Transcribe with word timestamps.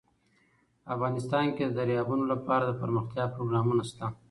افغانستان 0.93 1.45
کې 1.55 1.63
د 1.67 1.71
دریابونه 1.79 2.23
لپاره 2.33 2.63
دپرمختیا 2.65 3.25
پروګرامونه 3.35 3.83
شته. 3.89 4.05